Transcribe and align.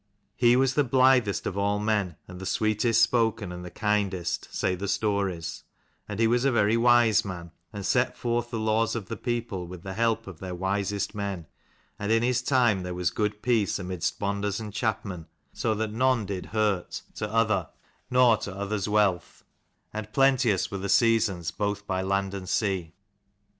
"He 0.35 0.55
was 0.55 0.73
the 0.73 0.83
blithest 0.83 1.45
of 1.45 1.59
all 1.59 1.77
men, 1.77 2.15
and 2.27 2.39
the 2.39 2.45
sweetest 2.47 2.99
spoken 3.03 3.51
and 3.51 3.63
the 3.63 3.69
kindest," 3.69 4.47
say 4.51 4.73
the 4.73 4.87
stories: 4.87 5.63
"and 6.09 6.19
he 6.19 6.25
was 6.25 6.43
a 6.43 6.51
very 6.51 6.75
wise 6.75 7.23
man, 7.23 7.51
and 7.71 7.85
set 7.85 8.17
forth 8.17 8.49
the 8.49 8.57
laws 8.57 8.95
of 8.95 9.09
the 9.09 9.15
people 9.15 9.67
with 9.67 9.83
the 9.83 9.93
help 9.93 10.25
of 10.25 10.39
their 10.39 10.55
wisest 10.55 11.13
men; 11.13 11.45
and 11.99 12.11
in 12.11 12.23
his 12.23 12.41
time 12.41 12.81
there 12.81 12.95
was 12.95 13.11
good 13.11 13.43
peace 13.43 13.77
amidst 13.77 14.17
bonders 14.17 14.59
and 14.59 14.73
chapman, 14.73 15.27
so 15.53 15.75
that 15.75 15.93
none 15.93 16.25
did 16.25 16.47
hurt 16.47 17.03
186 17.19 17.19
to 17.19 17.29
other, 17.31 17.69
nor 18.09 18.37
to 18.37 18.51
other's 18.51 18.89
wealth, 18.89 19.43
and 19.93 20.11
plenteous 20.13 20.71
were 20.71 20.79
the 20.79 20.89
seasons 20.89 21.51
both 21.51 21.85
by 21.85 22.01
land 22.01 22.33
and 22.33 22.49
sea." 22.49 22.95